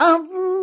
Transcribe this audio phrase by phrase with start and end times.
[0.00, 0.59] الله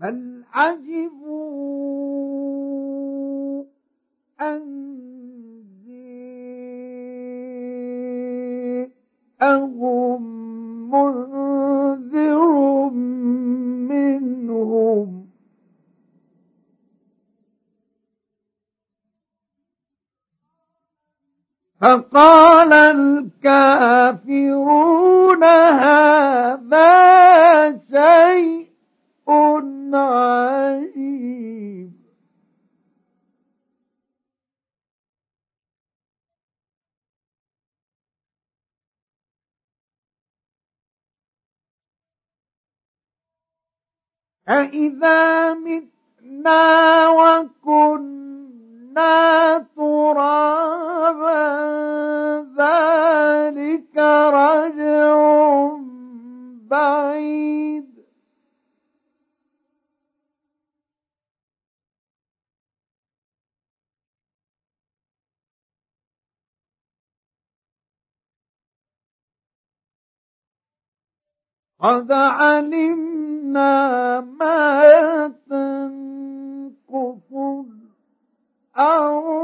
[0.00, 1.88] بل عجبوا
[4.40, 4.88] أن
[9.40, 10.22] جاءهم
[10.90, 12.40] منذر
[13.90, 15.28] منهم
[21.80, 22.72] فقال
[23.42, 24.34] الكافرون
[25.44, 26.88] هذا
[27.90, 28.67] شيء
[29.94, 31.18] عجيب
[44.48, 47.98] أإذا متنا وكنا
[49.76, 51.48] ترابا
[52.58, 53.96] ذلك
[54.32, 55.18] رجع
[56.70, 57.67] بعيد.
[71.80, 73.70] قد علمنا
[74.20, 74.82] ما
[75.50, 77.32] تنقص
[78.76, 79.37] الأرض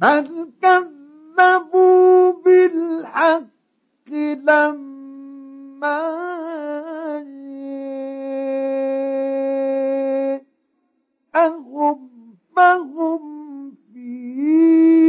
[0.00, 3.46] بل كذبوا بالحق
[4.10, 5.00] لما
[11.70, 12.10] جاءهم
[12.56, 13.22] فهم
[13.92, 14.99] في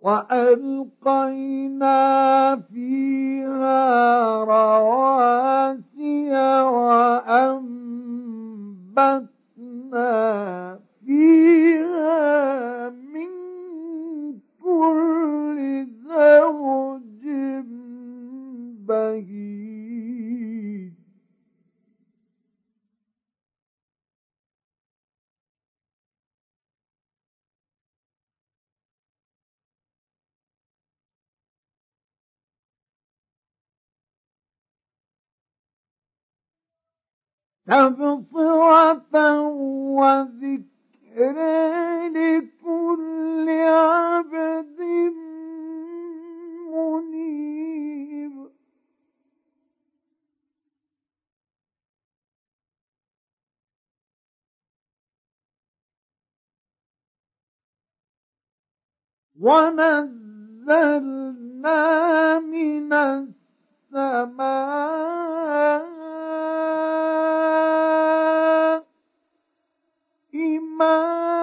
[0.00, 1.96] وألقينا
[2.56, 3.84] فيها
[4.44, 6.30] رواسي
[9.60, 11.79] وأنبتنا فيها
[42.08, 44.80] لكل عبد
[59.40, 60.78] ونزلنا
[62.40, 62.92] من
[63.92, 64.40] السماء
[70.80, 71.39] 啊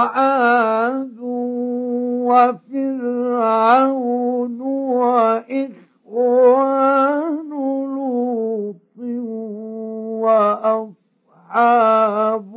[0.00, 1.18] وعاد
[3.20, 4.60] وفرعون
[6.10, 6.60] وإخوان
[7.94, 8.96] لوط
[11.50, 12.52] وأصحاب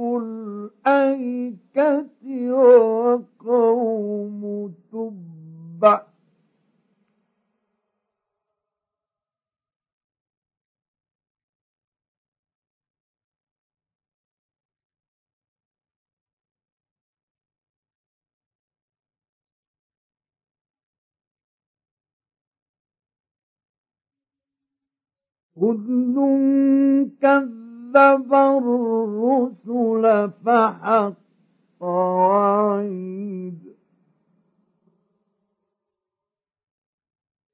[25.63, 26.15] كل
[27.21, 31.13] كذب الرسل فحق
[31.79, 33.59] وعيد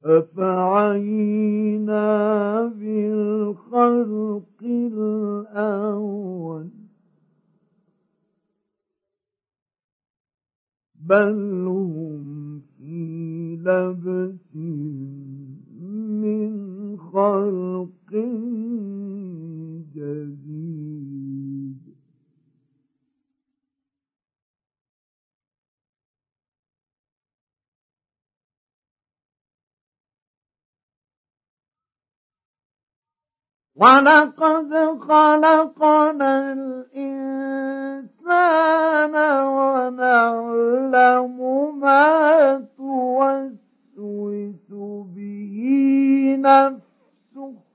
[0.06, 2.06] أفعينا
[2.65, 6.69] بالخلق الأول
[10.95, 14.56] بل هم في لبس
[16.21, 16.53] من
[16.97, 17.99] خلق
[19.95, 20.69] جديد.
[33.79, 37.56] ولقد خلقنا الإنسان
[39.56, 41.38] ونعلم
[41.79, 44.69] ما توسوس
[45.16, 45.56] به
[46.39, 47.69] نفسه.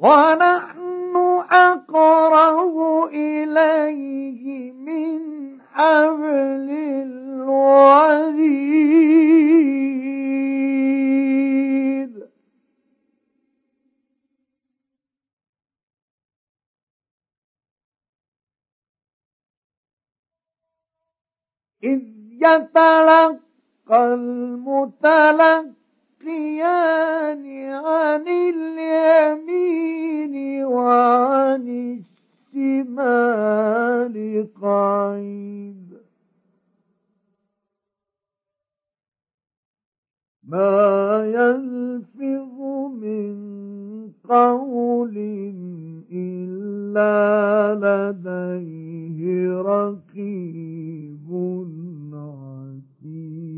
[0.00, 1.16] ونحن
[1.50, 5.20] أقرب إليه من
[5.60, 6.70] حبل
[7.04, 8.40] الوريد.
[21.84, 22.00] إذ
[22.42, 23.40] يتلقى
[26.20, 28.28] المتلقيان عن
[29.08, 29.84] اليمين
[30.64, 31.68] وعن
[32.54, 34.16] الشمال
[34.62, 35.98] قعيد
[40.44, 42.60] ما يلفظ
[43.02, 43.36] من
[44.28, 45.16] قول
[46.12, 47.14] إلا
[47.74, 49.18] لديه
[49.62, 51.28] رقيب
[52.12, 53.49] عتيد.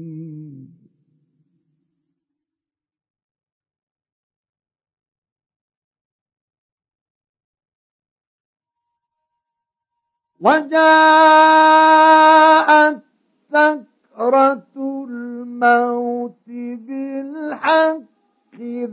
[10.42, 10.82] وجاءت
[13.52, 18.12] سكرة الموت بالحق.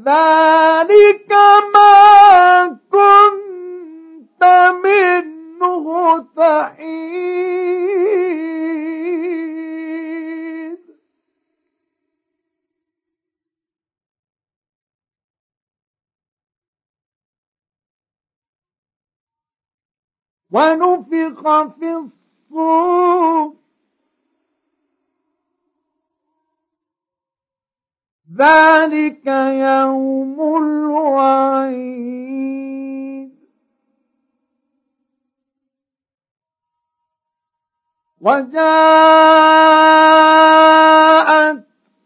[0.08, 1.32] ذلك
[1.74, 4.44] ما كنت
[4.84, 5.86] منه
[20.52, 23.54] ونفخ في الصور.
[28.38, 32.10] ذلك يوم الوعيد.
[38.22, 38.60] وجاءت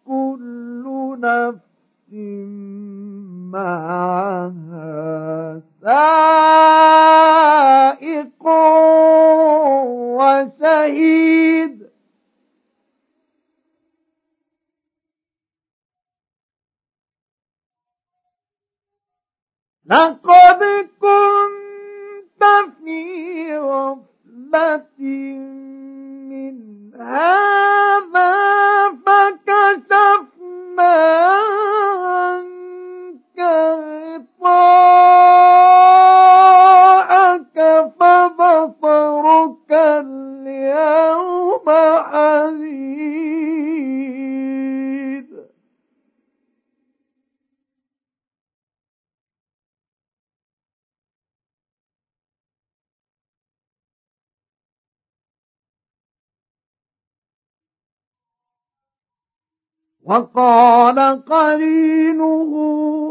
[0.06, 2.14] كل نفس
[3.54, 4.02] معها
[5.82, 7.33] سائق
[19.86, 22.44] لقد كنت
[22.84, 25.02] في غفلة
[26.30, 26.56] من
[26.96, 27.83] هذا
[60.06, 62.52] وقال قرينه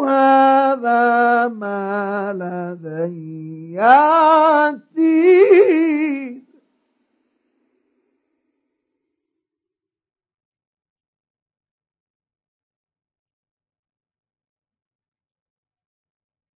[0.08, 5.32] هذا ما لدي عتيد.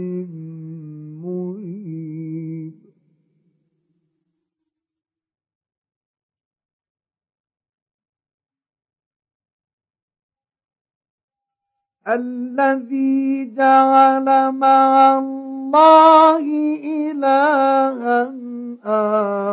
[12.14, 16.44] الذي جعل مع الله
[16.84, 18.34] إلها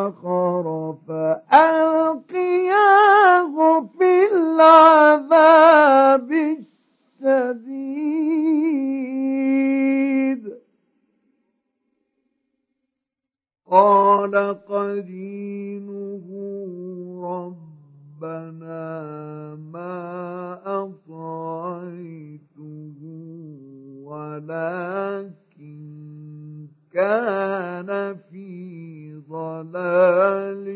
[0.07, 2.55] آخر فألقياه
[3.99, 6.31] في العذاب
[7.21, 8.07] الشديد.
[13.71, 14.35] قال
[14.67, 16.25] قرينه
[17.23, 18.87] ربنا
[19.73, 19.76] ما
[24.57, 30.67] ولكن كان في ضلال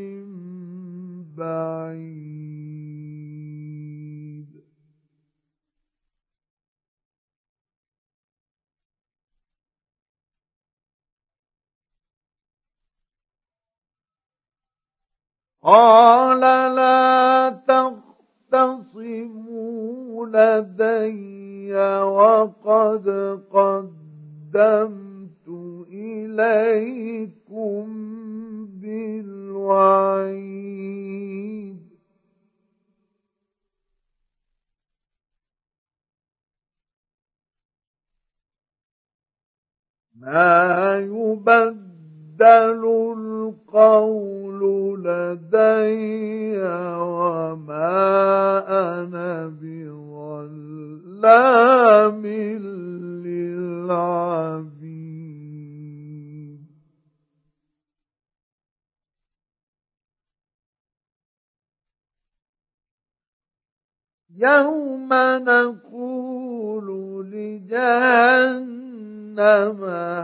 [1.37, 2.21] بعيد.
[15.63, 16.39] قال
[16.75, 17.49] لا
[18.51, 23.07] تختصموا لدي وقد
[23.51, 25.47] قدمت
[25.93, 27.85] إليكم
[28.81, 30.11] بالوعيد.
[40.15, 41.90] ما يبدل
[42.43, 44.31] القول
[45.03, 46.61] لدي
[46.97, 47.91] وما
[48.67, 50.41] أنا بظلام
[53.25, 54.21] للعبيد.
[64.37, 65.09] يوم
[65.43, 66.87] نقول
[67.31, 68.71] لجهنم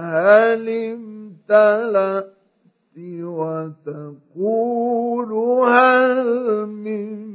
[0.02, 0.68] هل
[1.50, 2.34] امتلأت
[3.24, 4.52] وتقول
[5.70, 7.28] هل من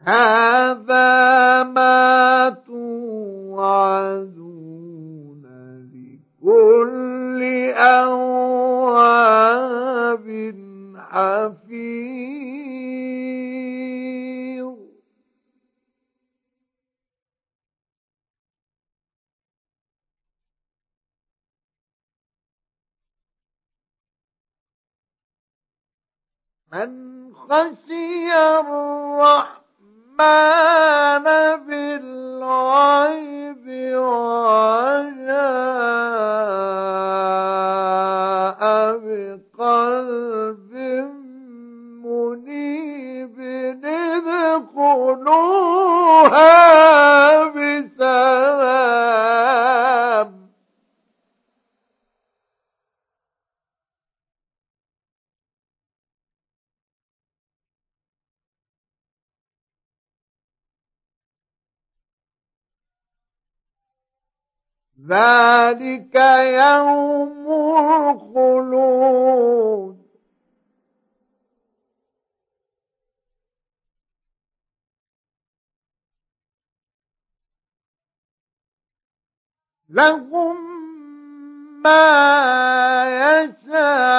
[0.07, 4.27] هذا ما توعدون
[6.43, 7.43] لكل
[7.75, 8.97] أواب
[10.97, 11.97] حفيظ.
[26.73, 29.66] من خشي الرحمن
[30.21, 31.25] الرحمن
[31.67, 33.67] بالغيب
[37.67, 38.61] وجاء
[39.05, 40.73] بقلب
[42.05, 43.37] منيب
[44.87, 46.57] ادخلوها
[65.09, 67.47] ذلك يوم
[68.11, 69.97] الخلود.
[79.91, 80.57] لهم
[81.83, 84.16] ما يشاءون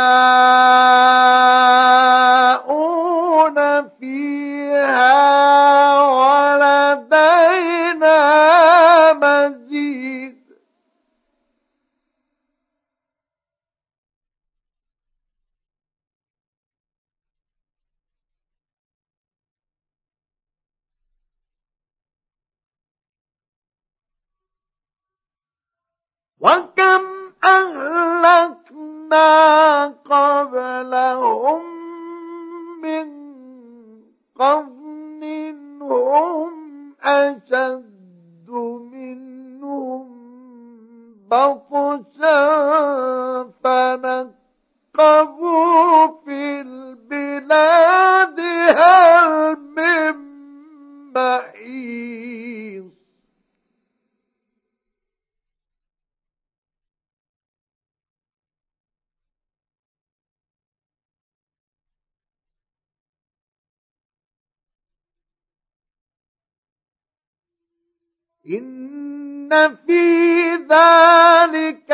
[29.28, 31.62] أهلكنا قبلهم
[32.82, 33.08] من
[34.40, 35.24] قرن
[35.82, 36.54] هم
[37.04, 38.50] أشد
[38.92, 40.08] منهم
[41.32, 42.38] بطشا
[43.64, 44.38] فنقبوا
[68.50, 71.92] إن في ذلك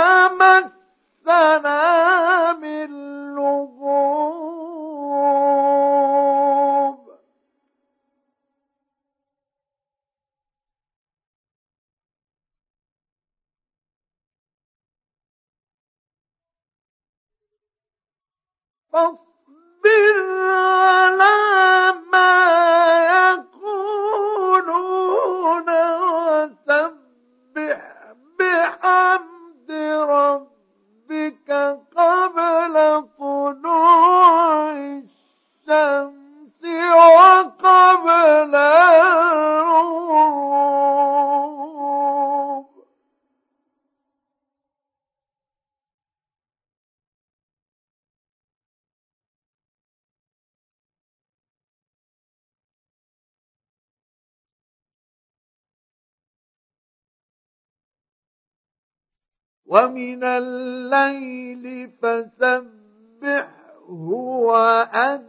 [59.71, 63.51] ومن الليل فسبحه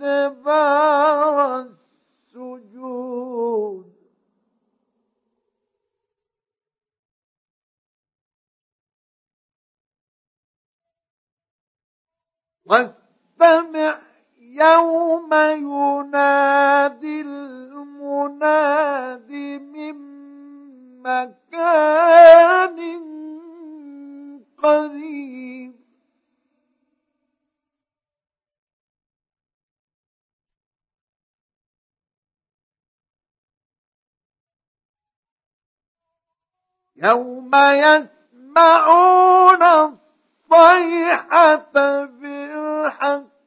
[0.02, 0.46] وأدبار
[2.35, 3.92] السجود.
[12.66, 13.98] واستمع
[14.38, 18.78] يوم ينادي المنادي
[19.59, 19.96] من
[21.02, 22.78] مكان
[24.62, 25.83] قريب.
[36.96, 38.83] يوم يسمعون
[40.53, 43.41] الصيحة بالحق.